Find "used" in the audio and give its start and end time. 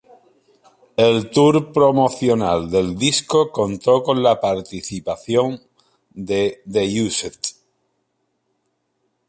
7.03-7.39